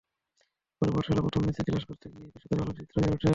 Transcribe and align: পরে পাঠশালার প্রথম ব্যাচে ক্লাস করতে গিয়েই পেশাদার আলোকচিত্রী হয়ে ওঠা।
পরে 0.77 0.91
পাঠশালার 0.91 1.23
প্রথম 1.23 1.41
ব্যাচে 1.41 1.61
ক্লাস 1.67 1.83
করতে 1.85 2.05
গিয়েই 2.11 2.31
পেশাদার 2.33 2.59
আলোকচিত্রী 2.63 2.97
হয়ে 2.97 3.13
ওঠা। 3.15 3.29